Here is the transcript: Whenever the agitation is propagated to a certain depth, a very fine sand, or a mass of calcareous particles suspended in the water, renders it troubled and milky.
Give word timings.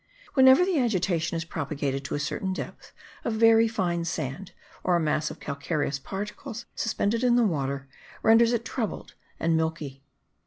Whenever 0.33 0.65
the 0.65 0.79
agitation 0.79 1.37
is 1.37 1.45
propagated 1.45 2.03
to 2.03 2.15
a 2.15 2.19
certain 2.19 2.53
depth, 2.53 2.91
a 3.23 3.29
very 3.29 3.67
fine 3.67 4.03
sand, 4.03 4.51
or 4.83 4.95
a 4.95 4.99
mass 4.99 5.29
of 5.29 5.39
calcareous 5.39 5.99
particles 5.99 6.65
suspended 6.73 7.23
in 7.23 7.35
the 7.35 7.45
water, 7.45 7.87
renders 8.23 8.51
it 8.51 8.65
troubled 8.65 9.13
and 9.39 9.55
milky. 9.55 10.03